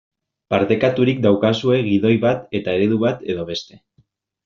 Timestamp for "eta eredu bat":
2.63-3.25